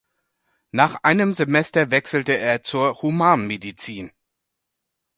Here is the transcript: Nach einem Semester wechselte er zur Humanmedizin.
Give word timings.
Nach 0.71 0.95
einem 1.03 1.35
Semester 1.35 1.91
wechselte 1.91 2.35
er 2.35 2.63
zur 2.63 3.03
Humanmedizin. 3.03 4.11